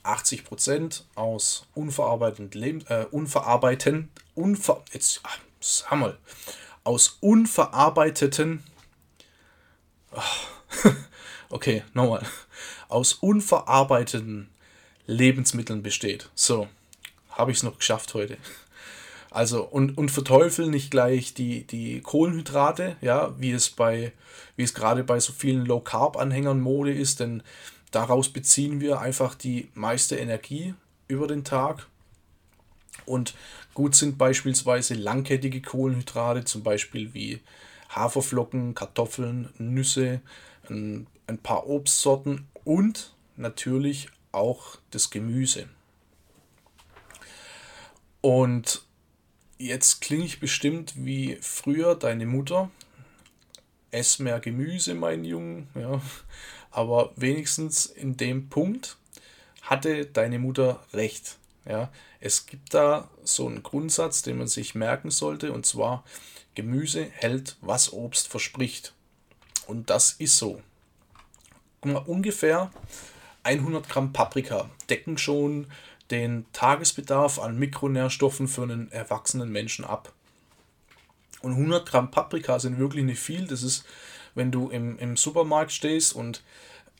80% 0.04 1.02
aus 1.14 1.66
unverarbeiteten 1.74 2.60
Leben, 2.60 2.86
äh, 2.88 3.06
unverarbeiteten, 3.10 4.10
unver, 4.34 4.82
jetzt, 4.92 5.20
ach, 5.22 5.38
sag 5.60 5.98
mal, 5.98 6.18
aus 6.84 7.18
unverarbeiteten, 7.20 8.64
ach, 10.12 10.46
okay, 11.50 11.84
nochmal, 11.94 12.26
aus 12.88 13.14
unverarbeiteten 13.14 14.50
Lebensmitteln 15.06 15.82
besteht. 15.82 16.30
So, 16.34 16.68
habe 17.30 17.50
ich 17.50 17.58
es 17.58 17.62
noch 17.62 17.78
geschafft 17.78 18.14
heute. 18.14 18.38
Also, 19.30 19.62
und, 19.62 19.96
und 19.96 20.10
verteufeln 20.10 20.70
nicht 20.70 20.90
gleich 20.90 21.32
die, 21.32 21.64
die 21.66 22.02
Kohlenhydrate, 22.02 22.96
ja, 23.00 23.34
wie 23.38 23.52
es 23.52 23.70
bei, 23.70 24.12
wie 24.56 24.62
es 24.62 24.74
gerade 24.74 25.04
bei 25.04 25.20
so 25.20 25.32
vielen 25.32 25.64
Low-Carb-Anhängern 25.64 26.60
Mode 26.60 26.92
ist, 26.92 27.20
denn 27.20 27.42
Daraus 27.92 28.30
beziehen 28.30 28.80
wir 28.80 29.00
einfach 29.00 29.34
die 29.34 29.68
meiste 29.74 30.16
Energie 30.16 30.74
über 31.08 31.28
den 31.28 31.44
Tag. 31.44 31.86
Und 33.06 33.34
gut 33.74 33.94
sind 33.94 34.18
beispielsweise 34.18 34.94
langkettige 34.94 35.60
Kohlenhydrate, 35.60 36.44
zum 36.44 36.62
Beispiel 36.62 37.14
wie 37.14 37.40
Haferflocken, 37.90 38.74
Kartoffeln, 38.74 39.50
Nüsse, 39.58 40.20
ein, 40.68 41.06
paar 41.42 41.66
Obstsorten 41.66 42.46
und 42.64 43.14
natürlich 43.36 44.08
auch 44.32 44.76
das 44.90 45.10
Gemüse. 45.10 45.68
Und 48.22 48.82
jetzt 49.58 50.00
klinge 50.00 50.24
ich 50.24 50.40
bestimmt 50.40 50.94
wie 50.96 51.36
früher 51.40 51.94
deine 51.94 52.26
Mutter. 52.26 52.70
Ess 53.90 54.18
mehr 54.18 54.40
Gemüse, 54.40 54.94
mein 54.94 55.24
Junge. 55.24 55.66
Ja. 55.74 56.00
Aber 56.72 57.12
wenigstens 57.16 57.86
in 57.86 58.16
dem 58.16 58.48
Punkt 58.48 58.96
hatte 59.62 60.06
deine 60.06 60.38
Mutter 60.38 60.82
recht. 60.92 61.36
Ja, 61.64 61.92
es 62.18 62.46
gibt 62.46 62.74
da 62.74 63.08
so 63.22 63.46
einen 63.46 63.62
Grundsatz, 63.62 64.22
den 64.22 64.38
man 64.38 64.48
sich 64.48 64.74
merken 64.74 65.10
sollte, 65.10 65.52
und 65.52 65.64
zwar 65.64 66.02
Gemüse 66.54 67.04
hält, 67.04 67.56
was 67.60 67.92
Obst 67.92 68.28
verspricht. 68.28 68.94
Und 69.66 69.90
das 69.90 70.12
ist 70.12 70.38
so. 70.38 70.60
Ungefähr 71.80 72.70
100 73.44 73.88
Gramm 73.88 74.12
Paprika 74.12 74.70
decken 74.88 75.18
schon 75.18 75.66
den 76.10 76.46
Tagesbedarf 76.52 77.38
an 77.38 77.58
Mikronährstoffen 77.58 78.48
für 78.48 78.62
einen 78.62 78.90
erwachsenen 78.92 79.50
Menschen 79.50 79.84
ab. 79.84 80.12
Und 81.40 81.52
100 81.52 81.88
Gramm 81.88 82.10
Paprika 82.10 82.58
sind 82.58 82.78
wirklich 82.78 83.04
nicht 83.04 83.20
viel. 83.20 83.46
Das 83.46 83.62
ist 83.62 83.84
wenn 84.34 84.50
du 84.50 84.68
im, 84.70 84.98
im 84.98 85.16
Supermarkt 85.16 85.72
stehst 85.72 86.14
und 86.14 86.42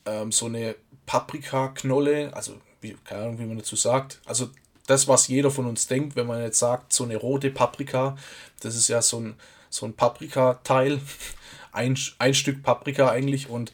ähm, 0.05 0.31
so 0.31 0.45
eine 0.47 0.75
Paprikaknolle, 1.05 2.33
also 2.33 2.59
wie, 2.81 2.95
keine 3.03 3.23
Ahnung, 3.23 3.39
wie 3.39 3.45
man 3.45 3.57
dazu 3.57 3.75
sagt, 3.75 4.21
also 4.25 4.49
das, 4.87 5.07
was 5.07 5.27
jeder 5.27 5.51
von 5.51 5.65
uns 5.65 5.87
denkt, 5.87 6.15
wenn 6.15 6.27
man 6.27 6.41
jetzt 6.41 6.59
sagt, 6.59 6.93
so 6.93 7.03
eine 7.03 7.15
rote 7.15 7.49
Paprika, 7.49 8.17
das 8.59 8.75
ist 8.75 8.89
ja 8.89 9.01
so 9.01 9.19
ein, 9.19 9.35
so 9.69 9.85
ein 9.85 9.93
Paprika-Teil, 9.93 10.99
ein, 11.71 11.97
ein 12.19 12.33
Stück 12.33 12.63
Paprika 12.63 13.09
eigentlich 13.09 13.49
und 13.49 13.71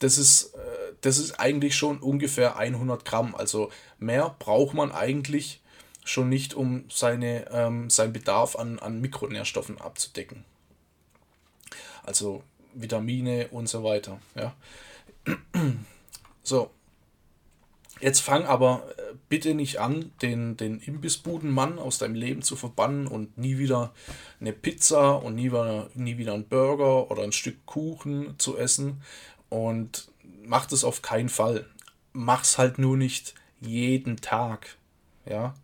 das 0.00 0.18
ist, 0.18 0.54
äh, 0.54 0.94
das 1.00 1.18
ist 1.18 1.38
eigentlich 1.38 1.76
schon 1.76 1.98
ungefähr 1.98 2.56
100 2.56 3.04
Gramm. 3.04 3.34
Also 3.34 3.70
mehr 3.98 4.34
braucht 4.38 4.74
man 4.74 4.92
eigentlich 4.92 5.62
schon 6.04 6.28
nicht, 6.28 6.54
um 6.54 6.84
seine, 6.90 7.50
ähm, 7.50 7.88
seinen 7.88 8.12
Bedarf 8.12 8.56
an, 8.56 8.78
an 8.78 9.00
Mikronährstoffen 9.00 9.80
abzudecken. 9.80 10.44
Also 12.02 12.42
Vitamine 12.74 13.48
und 13.48 13.68
so 13.68 13.84
weiter. 13.84 14.20
Ja. 14.34 14.54
So. 16.42 16.70
Jetzt 18.00 18.20
fang 18.20 18.44
aber 18.44 18.84
äh, 18.98 19.14
bitte 19.28 19.54
nicht 19.54 19.80
an, 19.80 20.12
den, 20.20 20.56
den 20.56 20.80
Imbissbudenmann 20.80 21.78
aus 21.78 21.98
deinem 21.98 22.16
Leben 22.16 22.42
zu 22.42 22.54
verbannen 22.54 23.06
und 23.06 23.38
nie 23.38 23.56
wieder 23.56 23.94
eine 24.40 24.52
Pizza 24.52 25.12
und 25.12 25.36
nie 25.36 25.46
wieder, 25.46 25.88
nie 25.94 26.18
wieder 26.18 26.34
einen 26.34 26.46
Burger 26.46 27.10
oder 27.10 27.22
ein 27.22 27.32
Stück 27.32 27.64
Kuchen 27.64 28.38
zu 28.38 28.58
essen. 28.58 29.00
Und 29.48 30.10
mach 30.44 30.66
das 30.66 30.84
auf 30.84 31.02
keinen 31.02 31.30
Fall. 31.30 31.66
Mach's 32.12 32.58
halt 32.58 32.78
nur 32.78 32.96
nicht 32.96 33.34
jeden 33.60 34.16
Tag. 34.16 34.76
Ja. 35.24 35.54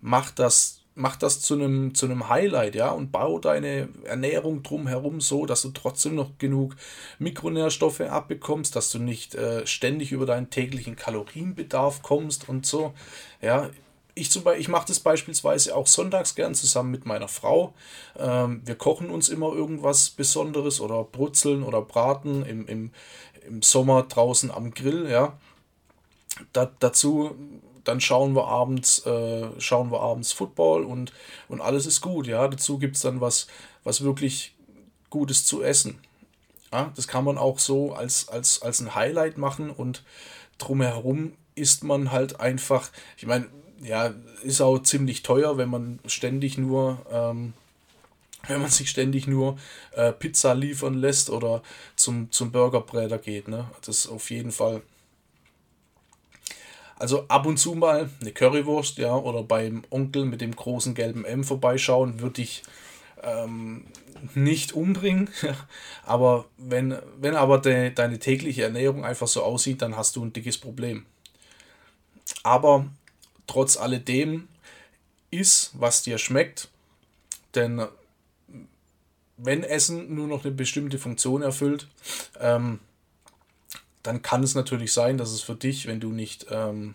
Mach 0.00 0.32
das 0.32 0.79
mach 0.94 1.16
das 1.16 1.40
zu 1.40 1.54
einem, 1.54 1.94
zu 1.94 2.06
einem 2.06 2.28
Highlight, 2.28 2.74
ja, 2.74 2.90
und 2.90 3.12
bau 3.12 3.38
deine 3.38 3.88
Ernährung 4.04 4.62
drumherum 4.62 5.20
so, 5.20 5.46
dass 5.46 5.62
du 5.62 5.70
trotzdem 5.70 6.14
noch 6.14 6.38
genug 6.38 6.76
Mikronährstoffe 7.18 8.00
abbekommst, 8.00 8.76
dass 8.76 8.90
du 8.90 8.98
nicht 8.98 9.34
äh, 9.34 9.66
ständig 9.66 10.12
über 10.12 10.26
deinen 10.26 10.50
täglichen 10.50 10.96
Kalorienbedarf 10.96 12.02
kommst 12.02 12.48
und 12.48 12.66
so. 12.66 12.92
Ja, 13.40 13.70
ich, 14.14 14.30
zum 14.30 14.42
Beispiel, 14.42 14.60
ich 14.60 14.68
mache 14.68 14.88
das 14.88 15.00
beispielsweise 15.00 15.74
auch 15.74 15.86
sonntags 15.86 16.34
gern 16.34 16.54
zusammen 16.54 16.90
mit 16.90 17.06
meiner 17.06 17.28
Frau. 17.28 17.74
Ähm, 18.18 18.62
wir 18.64 18.74
kochen 18.74 19.10
uns 19.10 19.28
immer 19.28 19.52
irgendwas 19.52 20.10
Besonderes 20.10 20.80
oder 20.80 21.04
brutzeln 21.04 21.62
oder 21.62 21.80
braten 21.80 22.44
im, 22.44 22.66
im, 22.66 22.90
im 23.46 23.62
Sommer 23.62 24.02
draußen 24.02 24.50
am 24.50 24.72
Grill, 24.72 25.08
ja. 25.10 25.38
Da, 26.52 26.70
dazu 26.80 27.36
dann 27.84 28.00
schauen 28.00 28.34
wir 28.34 28.46
abends, 28.46 29.04
äh, 29.06 29.48
schauen 29.58 29.90
wir 29.90 30.00
abends 30.00 30.32
Football 30.32 30.84
und, 30.84 31.12
und 31.48 31.60
alles 31.60 31.86
ist 31.86 32.00
gut. 32.00 32.26
Ja, 32.26 32.46
dazu 32.48 32.78
gibt 32.78 32.96
es 32.96 33.02
dann 33.02 33.20
was, 33.20 33.46
was 33.84 34.02
wirklich 34.02 34.54
Gutes 35.08 35.44
zu 35.44 35.62
essen. 35.62 35.98
Ja, 36.72 36.92
das 36.94 37.08
kann 37.08 37.24
man 37.24 37.38
auch 37.38 37.58
so 37.58 37.92
als, 37.92 38.28
als, 38.28 38.62
als 38.62 38.80
ein 38.80 38.94
Highlight 38.94 39.38
machen 39.38 39.70
und 39.70 40.04
drumherum 40.58 41.32
isst 41.54 41.82
man 41.82 42.12
halt 42.12 42.38
einfach, 42.38 42.90
ich 43.16 43.26
meine, 43.26 43.48
ja, 43.82 44.14
ist 44.42 44.60
auch 44.60 44.78
ziemlich 44.78 45.22
teuer, 45.22 45.56
wenn 45.56 45.68
man 45.68 45.98
ständig 46.06 46.58
nur, 46.58 47.04
ähm, 47.10 47.54
wenn 48.46 48.60
man 48.60 48.70
sich 48.70 48.88
ständig 48.88 49.26
nur 49.26 49.58
äh, 49.92 50.12
Pizza 50.12 50.54
liefern 50.54 50.94
lässt 50.94 51.30
oder 51.30 51.62
zum, 51.96 52.30
zum 52.30 52.52
Burgerbräter 52.52 53.18
geht. 53.18 53.48
Ne? 53.48 53.68
Das 53.84 54.04
ist 54.04 54.06
auf 54.06 54.30
jeden 54.30 54.52
Fall 54.52 54.82
also 57.00 57.26
ab 57.28 57.46
und 57.46 57.56
zu 57.56 57.74
mal 57.74 58.10
eine 58.20 58.32
Currywurst, 58.32 58.98
ja, 58.98 59.16
oder 59.16 59.42
beim 59.42 59.82
Onkel 59.88 60.26
mit 60.26 60.42
dem 60.42 60.54
großen 60.54 60.94
gelben 60.94 61.24
M 61.24 61.44
vorbeischauen, 61.44 62.20
würde 62.20 62.42
ich 62.42 62.62
ähm, 63.22 63.86
nicht 64.34 64.72
umbringen. 64.72 65.30
aber 66.04 66.44
wenn, 66.58 66.98
wenn 67.18 67.36
aber 67.36 67.58
de, 67.58 67.90
deine 67.90 68.18
tägliche 68.18 68.64
Ernährung 68.64 69.04
einfach 69.04 69.28
so 69.28 69.42
aussieht, 69.42 69.80
dann 69.80 69.96
hast 69.96 70.16
du 70.16 70.24
ein 70.24 70.34
dickes 70.34 70.58
Problem. 70.58 71.06
Aber 72.42 72.86
trotz 73.46 73.78
alledem 73.78 74.48
ist, 75.30 75.70
was 75.72 76.02
dir 76.02 76.18
schmeckt, 76.18 76.68
denn 77.54 77.82
wenn 79.38 79.64
Essen 79.64 80.14
nur 80.14 80.26
noch 80.26 80.44
eine 80.44 80.52
bestimmte 80.52 80.98
Funktion 80.98 81.40
erfüllt, 81.40 81.88
ähm, 82.38 82.78
dann 84.02 84.22
kann 84.22 84.42
es 84.42 84.54
natürlich 84.54 84.92
sein, 84.92 85.18
dass 85.18 85.30
es 85.30 85.42
für 85.42 85.54
dich, 85.54 85.86
wenn 85.86 86.00
du 86.00 86.10
nicht 86.12 86.46
ähm, 86.50 86.94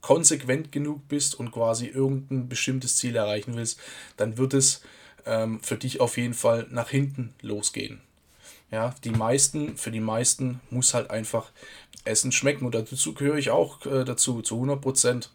konsequent 0.00 0.72
genug 0.72 1.08
bist 1.08 1.38
und 1.38 1.52
quasi 1.52 1.86
irgendein 1.86 2.48
bestimmtes 2.48 2.96
Ziel 2.96 3.16
erreichen 3.16 3.56
willst, 3.56 3.80
dann 4.16 4.36
wird 4.36 4.52
es 4.52 4.82
ähm, 5.24 5.60
für 5.60 5.76
dich 5.76 6.00
auf 6.00 6.16
jeden 6.16 6.34
Fall 6.34 6.66
nach 6.70 6.90
hinten 6.90 7.34
losgehen. 7.40 8.00
Ja, 8.70 8.94
die 9.04 9.10
meisten, 9.10 9.76
für 9.76 9.90
die 9.90 10.00
meisten 10.00 10.60
muss 10.70 10.94
halt 10.94 11.10
einfach 11.10 11.50
Essen 12.04 12.32
schmecken 12.32 12.66
und 12.66 12.74
dazu 12.74 13.14
gehöre 13.14 13.36
ich 13.36 13.50
auch 13.50 13.84
äh, 13.86 14.04
dazu, 14.04 14.42
zu 14.42 14.56
100 14.56 14.80
Prozent. 14.80 15.30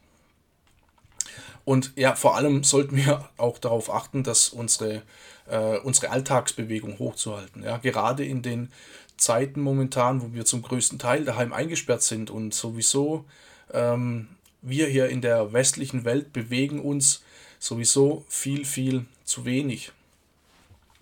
Und 1.68 1.92
ja, 1.98 2.16
vor 2.16 2.38
allem 2.38 2.64
sollten 2.64 2.96
wir 2.96 3.28
auch 3.36 3.58
darauf 3.58 3.94
achten, 3.94 4.24
dass 4.24 4.48
unsere, 4.48 5.02
äh, 5.48 5.78
unsere 5.80 6.12
Alltagsbewegung 6.12 6.98
hochzuhalten. 6.98 7.62
Ja, 7.62 7.76
gerade 7.76 8.24
in 8.24 8.42
den 8.42 8.72
Zeiten 9.18 9.60
momentan, 9.60 10.22
wo 10.22 10.34
wir 10.34 10.46
zum 10.46 10.62
größten 10.62 10.98
Teil 10.98 11.26
daheim 11.26 11.52
eingesperrt 11.52 12.04
sind 12.04 12.30
und 12.30 12.54
sowieso 12.54 13.26
ähm, 13.74 14.30
wir 14.62 14.88
hier 14.88 15.10
in 15.10 15.20
der 15.20 15.52
westlichen 15.52 16.06
Welt 16.06 16.32
bewegen 16.32 16.80
uns 16.80 17.22
sowieso 17.60 18.24
viel, 18.30 18.64
viel 18.64 19.04
zu 19.26 19.44
wenig. 19.44 19.92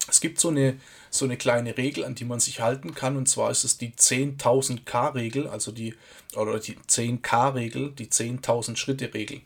Es 0.07 0.19
gibt 0.19 0.39
so 0.39 0.49
eine, 0.49 0.79
so 1.11 1.25
eine 1.25 1.37
kleine 1.37 1.77
Regel, 1.77 2.05
an 2.05 2.15
die 2.15 2.25
man 2.25 2.39
sich 2.39 2.61
halten 2.61 2.95
kann, 2.95 3.17
und 3.17 3.29
zwar 3.29 3.51
ist 3.51 3.65
es 3.65 3.77
die 3.77 3.91
10.000 3.91 4.83
K-Regel, 4.83 5.47
also 5.47 5.71
die, 5.71 5.93
oder 6.35 6.59
die 6.59 6.75
10K-Regel, 6.75 7.91
die 7.91 8.07
10.000 8.07 8.77
Schritte-Regel. 8.77 9.41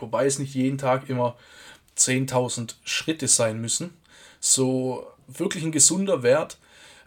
Wobei 0.00 0.26
es 0.26 0.38
nicht 0.38 0.54
jeden 0.54 0.78
Tag 0.78 1.08
immer 1.08 1.36
10.000 1.96 2.74
Schritte 2.84 3.28
sein 3.28 3.60
müssen. 3.60 3.96
So 4.40 5.06
wirklich 5.26 5.64
ein 5.64 5.72
gesunder 5.72 6.22
Wert 6.22 6.58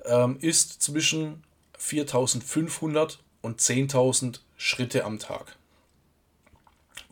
ähm, 0.05 0.37
ist 0.39 0.81
zwischen 0.81 1.43
4.500 1.79 3.17
und 3.41 3.59
10.000 3.61 4.39
Schritte 4.57 5.03
am 5.05 5.19
Tag. 5.19 5.55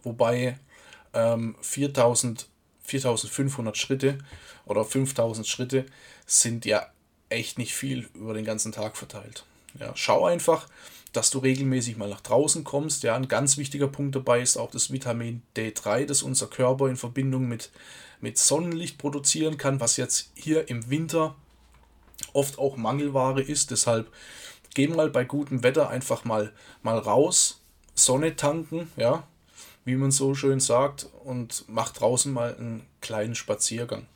Wobei 0.03 0.60
ähm, 1.13 1.55
4.000, 1.63 2.46
4.500 2.88 3.75
Schritte 3.75 4.17
oder 4.65 4.82
5.000 4.82 5.46
Schritte 5.46 5.86
sind 6.25 6.65
ja 6.65 6.88
echt 7.29 7.58
nicht 7.58 7.74
viel 7.74 8.10
über 8.13 8.34
den 8.34 8.46
ganzen 8.46 8.72
Tag 8.72 8.98
verteilt. 8.98 9.46
Ja, 9.79 9.91
schau 9.96 10.25
einfach, 10.25 10.67
dass 11.15 11.29
du 11.29 11.39
regelmäßig 11.39 11.98
mal 11.98 12.10
nach 12.10 12.22
draußen 12.22 12.63
kommst. 12.63 13.03
Ja, 13.03 13.15
ein 13.15 13.27
ganz 13.27 13.57
wichtiger 13.57 13.88
Punkt 13.88 14.15
dabei 14.15 14.41
ist 14.41 14.57
auch 14.57 14.72
das 14.72 14.91
Vitamin 14.91 15.41
D3, 15.55 16.05
das 16.05 16.24
unser 16.24 16.48
Körper 16.48 16.88
in 16.88 16.98
Verbindung 16.98 17.48
mit, 17.48 17.72
mit 18.22 18.38
Sonnenlicht 18.38 18.98
produzieren 18.98 19.57
kann, 19.57 19.79
was 19.79 19.98
jetzt 19.98 20.31
hier 20.36 20.69
im 20.69 20.89
Winter 20.89 21.36
oft 22.34 22.60
auch 22.60 22.77
Mangelware 22.77 23.41
ist. 23.41 23.72
Deshalb 23.72 24.12
geh 24.74 24.88
mal 24.88 25.10
bei 25.10 25.24
gutem 25.24 25.63
Wetter 25.63 25.89
einfach 25.89 26.25
mal, 26.25 26.51
mal 26.84 26.98
raus, 26.98 27.62
Sonne 27.93 28.36
tanken, 28.36 28.91
ja, 28.98 29.25
wie 29.86 29.95
man 29.95 30.12
so 30.12 30.36
schön 30.36 30.60
sagt, 30.60 31.07
und 31.24 31.63
mach 31.67 31.93
draußen 31.93 32.31
mal 32.31 32.55
einen 32.55 32.86
kleinen 33.01 33.36
Spaziergang. 33.36 34.07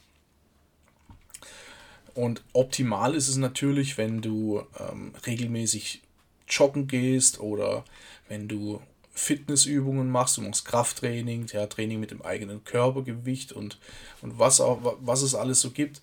Und 2.13 2.43
optimal 2.51 3.15
ist 3.15 3.29
es 3.29 3.37
natürlich, 3.37 3.97
wenn 3.97 4.21
du 4.21 4.63
ähm, 4.77 5.13
regelmäßig 5.25 6.01
joggen 6.49 6.87
gehst 6.87 7.39
oder 7.39 7.85
wenn 8.27 8.47
du 8.47 8.81
Fitnessübungen 9.13 10.09
machst, 10.09 10.37
du 10.37 10.41
machst 10.41 10.65
Krafttraining, 10.65 11.47
ja, 11.51 11.67
Training 11.67 11.99
mit 11.99 12.11
dem 12.11 12.21
eigenen 12.21 12.63
Körpergewicht 12.63 13.51
und, 13.51 13.77
und 14.21 14.39
was, 14.39 14.61
auch, 14.61 14.97
was 15.01 15.21
es 15.21 15.35
alles 15.35 15.61
so 15.61 15.71
gibt. 15.71 16.01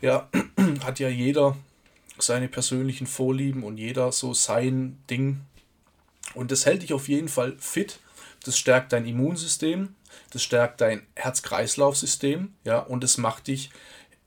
Ja, 0.00 0.28
hat 0.84 0.98
ja 0.98 1.08
jeder 1.08 1.56
seine 2.18 2.48
persönlichen 2.48 3.06
Vorlieben 3.06 3.62
und 3.62 3.78
jeder 3.78 4.10
so 4.12 4.34
sein 4.34 4.98
Ding. 5.08 5.40
Und 6.34 6.50
das 6.50 6.66
hält 6.66 6.82
dich 6.82 6.92
auf 6.92 7.08
jeden 7.08 7.28
Fall 7.28 7.56
fit. 7.58 8.00
Das 8.44 8.58
stärkt 8.58 8.92
dein 8.92 9.06
Immunsystem, 9.06 9.94
das 10.30 10.42
stärkt 10.42 10.80
dein 10.80 11.06
Herz-Kreislauf-System, 11.16 12.54
ja, 12.64 12.78
und 12.78 13.02
es 13.02 13.18
macht 13.18 13.48
dich 13.48 13.70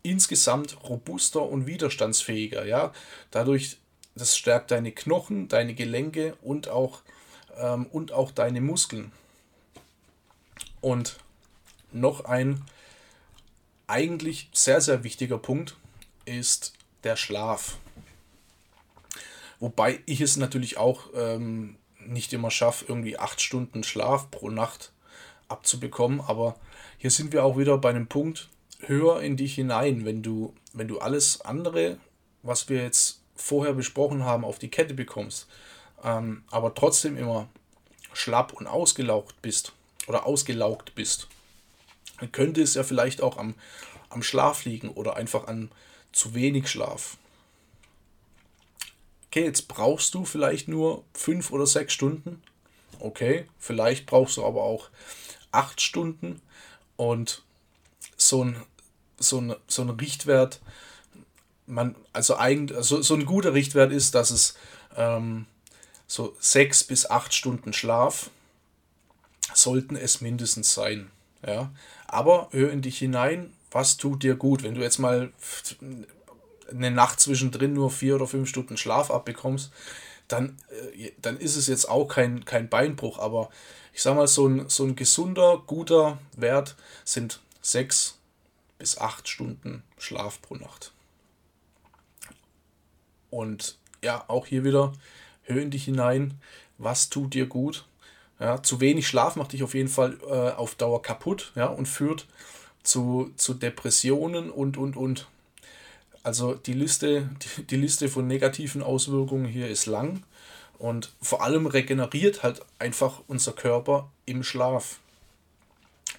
insgesamt 0.03 0.83
robuster 0.83 1.43
und 1.43 1.65
widerstandsfähiger, 1.65 2.65
ja. 2.65 2.91
Dadurch, 3.31 3.77
das 4.21 4.37
stärkt 4.37 4.69
deine 4.69 4.91
Knochen, 4.91 5.47
deine 5.47 5.73
Gelenke 5.73 6.35
und 6.43 6.69
auch, 6.69 7.01
ähm, 7.57 7.87
und 7.87 8.11
auch 8.11 8.31
deine 8.31 8.61
Muskeln. 8.61 9.11
Und 10.79 11.17
noch 11.91 12.25
ein 12.25 12.63
eigentlich 13.87 14.49
sehr, 14.53 14.79
sehr 14.79 15.03
wichtiger 15.03 15.39
Punkt 15.39 15.75
ist 16.25 16.73
der 17.03 17.15
Schlaf. 17.15 17.77
Wobei 19.59 19.99
ich 20.05 20.21
es 20.21 20.37
natürlich 20.37 20.77
auch 20.77 21.09
ähm, 21.15 21.77
nicht 21.99 22.31
immer 22.31 22.51
schaffe, 22.51 22.85
irgendwie 22.87 23.17
acht 23.17 23.41
Stunden 23.41 23.83
Schlaf 23.83 24.29
pro 24.29 24.49
Nacht 24.49 24.91
abzubekommen. 25.47 26.21
Aber 26.21 26.55
hier 26.97 27.11
sind 27.11 27.33
wir 27.33 27.43
auch 27.43 27.57
wieder 27.57 27.77
bei 27.79 27.89
einem 27.89 28.07
Punkt 28.07 28.49
höher 28.81 29.21
in 29.21 29.35
dich 29.35 29.55
hinein, 29.55 30.05
wenn 30.05 30.21
du, 30.21 30.53
wenn 30.73 30.87
du 30.87 30.99
alles 30.99 31.41
andere, 31.41 31.97
was 32.43 32.69
wir 32.69 32.83
jetzt 32.83 33.20
vorher 33.41 33.73
besprochen 33.73 34.23
haben, 34.23 34.45
auf 34.45 34.59
die 34.59 34.69
Kette 34.69 34.93
bekommst, 34.93 35.47
ähm, 36.03 36.43
aber 36.51 36.73
trotzdem 36.73 37.17
immer 37.17 37.49
schlapp 38.13 38.53
und 38.53 38.67
ausgelaugt 38.67 39.41
bist 39.41 39.73
oder 40.07 40.25
ausgelaugt 40.25 40.95
bist, 40.95 41.27
dann 42.19 42.31
könnte 42.31 42.61
es 42.61 42.75
ja 42.75 42.83
vielleicht 42.83 43.21
auch 43.21 43.37
am, 43.37 43.55
am 44.09 44.23
Schlaf 44.23 44.65
liegen 44.65 44.89
oder 44.89 45.15
einfach 45.15 45.47
an 45.47 45.71
zu 46.11 46.33
wenig 46.33 46.69
Schlaf. 46.69 47.17
Okay, 49.27 49.45
jetzt 49.45 49.69
brauchst 49.69 50.13
du 50.13 50.25
vielleicht 50.25 50.67
nur 50.67 51.05
fünf 51.13 51.51
oder 51.51 51.65
sechs 51.65 51.93
Stunden. 51.93 52.43
Okay, 52.99 53.47
vielleicht 53.57 54.05
brauchst 54.05 54.37
du 54.37 54.45
aber 54.45 54.63
auch 54.63 54.89
acht 55.51 55.79
Stunden. 55.79 56.41
Und 56.97 57.43
so 58.17 58.43
ein, 58.43 58.61
so 59.17 59.39
ein, 59.39 59.55
so 59.67 59.83
ein 59.83 59.89
Richtwert, 59.89 60.61
man, 61.71 61.95
also 62.13 62.35
eigentlich, 62.35 62.77
also 62.77 63.01
so 63.01 63.15
ein 63.15 63.25
guter 63.25 63.53
Richtwert 63.53 63.91
ist, 63.91 64.13
dass 64.13 64.29
es 64.29 64.55
ähm, 64.95 65.45
so 66.05 66.35
sechs 66.39 66.83
bis 66.83 67.09
acht 67.09 67.33
Stunden 67.33 67.73
Schlaf 67.73 68.29
sollten 69.53 69.95
es 69.95 70.21
mindestens 70.21 70.73
sein. 70.73 71.09
Ja? 71.45 71.71
Aber 72.07 72.49
hör 72.51 72.71
in 72.71 72.81
dich 72.81 72.97
hinein, 72.97 73.53
was 73.71 73.97
tut 73.97 74.21
dir 74.21 74.35
gut. 74.35 74.63
Wenn 74.63 74.75
du 74.75 74.81
jetzt 74.81 74.99
mal 74.99 75.31
eine 76.69 76.91
Nacht 76.91 77.19
zwischendrin 77.19 77.73
nur 77.73 77.89
vier 77.89 78.15
oder 78.15 78.27
fünf 78.27 78.49
Stunden 78.49 78.77
Schlaf 78.77 79.09
abbekommst, 79.09 79.71
dann, 80.27 80.57
äh, 80.97 81.11
dann 81.21 81.37
ist 81.37 81.55
es 81.55 81.67
jetzt 81.67 81.89
auch 81.89 82.07
kein, 82.07 82.43
kein 82.43 82.69
Beinbruch. 82.69 83.17
Aber 83.17 83.49
ich 83.93 84.01
sag 84.01 84.15
mal, 84.15 84.27
so 84.27 84.47
ein, 84.47 84.67
so 84.67 84.83
ein 84.83 84.97
gesunder, 84.97 85.63
guter 85.65 86.17
Wert 86.35 86.75
sind 87.05 87.39
sechs 87.61 88.17
bis 88.77 88.97
acht 88.97 89.29
Stunden 89.29 89.83
Schlaf 89.97 90.41
pro 90.41 90.55
Nacht. 90.55 90.91
Und 93.31 93.77
ja, 94.03 94.23
auch 94.27 94.45
hier 94.45 94.63
wieder, 94.63 94.93
hör 95.43 95.59
in 95.59 95.71
dich 95.71 95.85
hinein, 95.85 96.35
was 96.77 97.09
tut 97.09 97.33
dir 97.33 97.47
gut. 97.47 97.85
Ja, 98.39 98.61
zu 98.61 98.79
wenig 98.79 99.07
Schlaf 99.07 99.35
macht 99.35 99.53
dich 99.53 99.63
auf 99.63 99.73
jeden 99.73 99.89
Fall 99.89 100.17
äh, 100.27 100.51
auf 100.51 100.75
Dauer 100.75 101.01
kaputt 101.01 101.51
ja, 101.55 101.65
und 101.65 101.87
führt 101.87 102.27
zu, 102.83 103.31
zu 103.37 103.53
Depressionen 103.53 104.49
und, 104.49 104.77
und, 104.77 104.95
und. 104.95 105.27
Also 106.23 106.53
die 106.53 106.73
Liste, 106.73 107.29
die, 107.57 107.63
die 107.63 107.75
Liste 107.77 108.09
von 108.09 108.27
negativen 108.27 108.83
Auswirkungen 108.83 109.45
hier 109.45 109.67
ist 109.67 109.85
lang 109.85 110.23
und 110.79 111.11
vor 111.21 111.43
allem 111.43 111.67
regeneriert 111.67 112.41
halt 112.43 112.61
einfach 112.79 113.21
unser 113.27 113.53
Körper 113.53 114.09
im 114.25 114.43
Schlaf. 114.43 114.99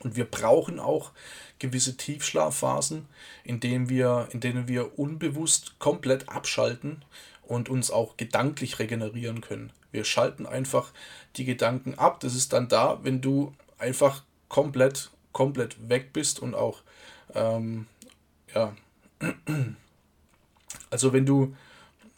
Und 0.03 0.17
wir 0.17 0.25
brauchen 0.25 0.81
auch 0.81 1.13
gewisse 1.59 1.97
Tiefschlafphasen, 1.97 3.07
in 3.45 3.61
denen 3.61 3.89
wir, 3.89 4.29
in 4.33 4.41
denen 4.41 4.67
wir 4.67 4.99
unbewusst 4.99 5.79
komplett 5.79 6.29
abschalten 6.29 7.05
und 7.43 7.69
uns 7.69 7.91
auch 7.91 8.17
gedanklich 8.17 8.79
regenerieren 8.79 9.41
können. 9.41 9.73
Wir 9.93 10.05
schalten 10.05 10.47
einfach 10.47 10.91
die 11.37 11.45
Gedanken 11.45 11.95
ab. 11.95 12.21
Das 12.21 12.35
ist 12.35 12.53
dann 12.53 12.69
da, 12.69 12.99
wenn 13.03 13.21
du 13.21 13.55
einfach 13.79 14.25
komplett, 14.49 15.11
komplett 15.33 15.89
weg 15.89 16.13
bist 16.13 16.41
und 16.41 16.55
auch, 16.55 16.83
ähm, 17.35 17.87
ja, 18.55 18.75
also 20.91 21.13
wenn 21.13 21.27
du, 21.27 21.55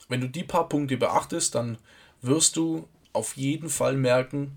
wenn 0.08 0.20
du 0.20 0.28
die 0.28 0.44
paar 0.44 0.68
Punkte 0.68 0.96
beachtest, 0.96 1.54
dann 1.54 1.78
wirst 2.22 2.56
du 2.56 2.88
auf 3.12 3.36
jeden 3.36 3.68
Fall 3.68 3.96
merken, 3.96 4.54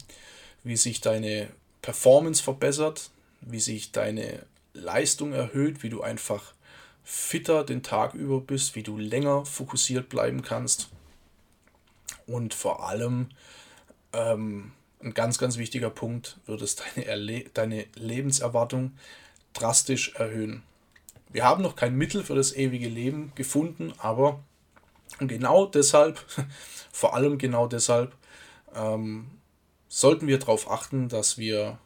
wie 0.64 0.78
sich 0.78 1.02
deine 1.02 1.50
Performance 1.82 2.42
verbessert, 2.42 3.12
wie 3.42 3.60
sich 3.60 3.92
deine 3.92 4.46
Leistung 4.74 5.34
erhöht, 5.34 5.84
wie 5.84 5.90
du 5.90 6.02
einfach 6.02 6.54
fitter 7.04 7.64
den 7.64 7.84
Tag 7.84 8.14
über 8.14 8.42
bist, 8.42 8.76
wie 8.76 8.84
du 8.84 8.98
länger 8.98 9.46
fokussiert 9.46 10.10
bleiben 10.10 10.42
kannst 10.42 10.90
und 12.28 12.54
vor 12.54 12.88
allem 12.88 13.30
ähm, 14.14 14.74
ein 15.02 15.14
ganz, 15.14 15.38
ganz 15.38 15.58
wichtiger 15.58 15.90
Punkt, 15.90 16.38
wird 16.46 16.62
es 16.62 16.76
deine, 16.76 17.06
Erle 17.06 17.46
deine 17.54 17.86
Lebenserwartung 17.96 18.98
drastisch 19.54 20.14
erhöhen. 20.16 20.64
Wir 21.30 21.44
haben 21.44 21.64
noch 21.64 21.76
kein 21.76 21.96
Mittel 21.96 22.24
für 22.24 22.36
das 22.36 22.56
ewige 22.56 22.88
Leben 22.88 23.32
gefunden, 23.36 23.94
aber 23.98 24.44
genau 25.20 25.66
deshalb, 25.66 26.24
vor 26.92 27.16
allem 27.16 27.38
genau 27.38 27.68
deshalb, 27.68 28.16
ähm, 28.76 29.28
sollten 29.88 30.28
wir 30.28 30.40
darauf 30.40 30.70
achten, 30.70 31.10
dass 31.10 31.38
wir, 31.38 31.80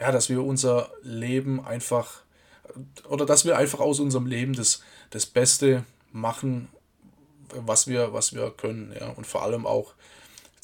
ja, 0.00 0.12
dass 0.12 0.28
wir 0.28 0.42
unser 0.42 0.90
Leben 1.02 1.64
einfach, 1.64 2.22
oder 3.08 3.26
dass 3.26 3.44
wir 3.44 3.56
einfach 3.56 3.80
aus 3.80 4.00
unserem 4.00 4.26
Leben 4.26 4.54
das, 4.54 4.82
das 5.10 5.26
Beste 5.26 5.84
machen, 6.12 6.68
was 7.54 7.86
wir, 7.86 8.12
was 8.12 8.34
wir 8.34 8.50
können. 8.50 8.94
Ja? 8.98 9.10
Und 9.10 9.26
vor 9.26 9.42
allem 9.42 9.66
auch 9.66 9.94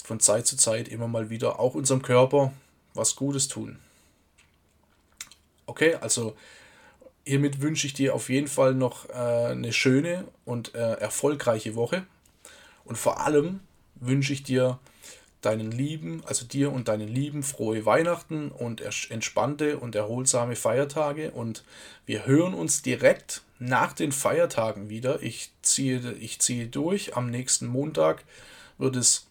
von 0.05 0.21
Zeit 0.21 0.47
zu 0.47 0.57
Zeit 0.57 0.89
immer 0.89 1.09
mal 1.09 1.31
wieder 1.31 1.61
auch 1.61 1.75
unserem 1.75 2.03
Körper 2.03 2.53
was 2.95 3.15
Gutes 3.17 3.49
tun. 3.49 3.79
Okay, 5.67 5.95
also 5.95 6.37
hiermit 7.25 7.61
wünsche 7.61 7.87
ich 7.87 7.95
dir 7.95 8.15
auf 8.15 8.29
jeden 8.29 8.49
Fall 8.49 8.75
noch 8.75 9.09
äh, 9.09 9.13
eine 9.13 9.73
schöne 9.73 10.25
und 10.45 10.75
äh, 10.75 10.95
erfolgreiche 10.95 11.77
Woche. 11.77 12.05
Und 12.85 12.97
vor 12.97 13.21
allem 13.21 13.61
wünsche 13.95 14.33
ich 14.33 14.43
dir 14.43 14.81
deinen 15.41 15.71
Lieben, 15.71 16.23
also 16.27 16.45
dir 16.45 16.73
und 16.73 16.89
deinen 16.89 17.09
Lieben 17.09 17.43
frohe 17.43 17.87
Weihnachten 17.87 18.51
und 18.51 18.83
entspannte 19.11 19.79
und 19.79 19.95
erholsame 19.95 20.57
Feiertage. 20.57 21.31
Und 21.31 21.65
wir 22.07 22.27
hören 22.27 22.55
uns 22.55 22.83
direkt 22.83 23.43
nach 23.59 23.93
den 23.93 24.13
Feiertagen 24.13 24.91
wieder. 24.91 25.23
Ich 25.23 25.51
ziehe, 25.63 26.13
ich 26.21 26.41
ziehe 26.41 26.67
durch. 26.67 27.17
Am 27.17 27.31
nächsten 27.31 27.67
Montag 27.67 28.25
wird 28.79 28.97
es 28.97 29.27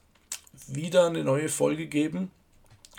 wieder 0.68 1.08
eine 1.08 1.24
neue 1.24 1.50
Folge 1.50 1.88
geben. 1.88 2.32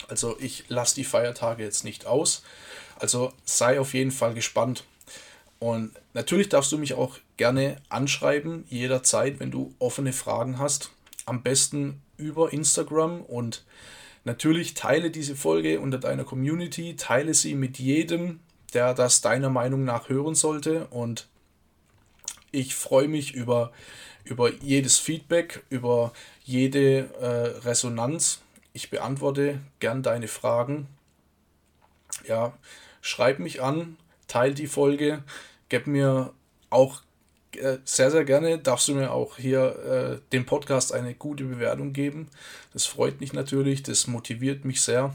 Also 0.08 0.36
ich 0.40 0.64
lasse 0.68 0.94
die 0.94 1.04
Feiertage 1.04 1.62
jetzt 1.62 1.84
nicht 1.84 2.06
aus. 2.06 2.42
Also 2.98 3.32
sei 3.44 3.80
auf 3.80 3.94
jeden 3.94 4.10
Fall 4.10 4.34
gespannt. 4.34 4.84
Und 5.58 5.92
natürlich 6.14 6.48
darfst 6.48 6.72
du 6.72 6.78
mich 6.78 6.94
auch 6.94 7.18
gerne 7.36 7.76
anschreiben, 7.88 8.64
jederzeit, 8.68 9.40
wenn 9.40 9.50
du 9.50 9.74
offene 9.78 10.12
Fragen 10.12 10.58
hast. 10.58 10.90
Am 11.26 11.42
besten 11.42 12.00
über 12.20 12.52
Instagram 12.52 13.22
und 13.22 13.64
natürlich 14.24 14.74
teile 14.74 15.10
diese 15.10 15.34
Folge 15.34 15.80
unter 15.80 15.98
deiner 15.98 16.24
Community, 16.24 16.96
teile 16.96 17.34
sie 17.34 17.54
mit 17.54 17.78
jedem, 17.78 18.40
der 18.74 18.94
das 18.94 19.20
deiner 19.20 19.50
Meinung 19.50 19.84
nach 19.84 20.08
hören 20.08 20.34
sollte 20.34 20.86
und 20.88 21.28
ich 22.52 22.74
freue 22.74 23.08
mich 23.08 23.34
über, 23.34 23.72
über 24.24 24.52
jedes 24.52 24.98
Feedback, 24.98 25.62
über 25.70 26.12
jede 26.44 27.10
äh, 27.20 27.58
Resonanz. 27.66 28.40
Ich 28.72 28.90
beantworte 28.90 29.60
gern 29.78 30.02
deine 30.02 30.28
Fragen. 30.28 30.88
Ja, 32.26 32.56
schreib 33.00 33.38
mich 33.38 33.62
an, 33.62 33.96
teile 34.26 34.54
die 34.54 34.66
Folge, 34.66 35.22
gib 35.68 35.86
mir 35.86 36.32
auch 36.70 37.02
äh, 37.56 37.78
sehr, 37.84 38.10
sehr 38.10 38.24
gerne 38.24 38.58
darfst 38.58 38.88
du 38.88 38.94
mir 38.94 39.12
auch 39.12 39.36
hier 39.36 40.20
äh, 40.20 40.30
dem 40.32 40.46
Podcast 40.46 40.92
eine 40.92 41.14
gute 41.14 41.44
Bewertung 41.44 41.92
geben. 41.92 42.28
Das 42.72 42.86
freut 42.86 43.20
mich 43.20 43.32
natürlich, 43.32 43.82
das 43.82 44.06
motiviert 44.06 44.64
mich 44.64 44.82
sehr. 44.82 45.14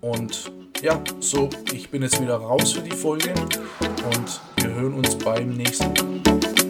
Und 0.00 0.52
ja, 0.82 1.02
so, 1.20 1.48
ich 1.72 1.90
bin 1.90 2.02
jetzt 2.02 2.20
wieder 2.20 2.36
raus 2.36 2.72
für 2.72 2.82
die 2.82 2.96
Folge 2.96 3.32
und 3.80 4.40
wir 4.56 4.74
hören 4.74 4.94
uns 4.94 5.16
beim 5.16 5.50
nächsten 5.50 5.92
Mal. 5.94 6.61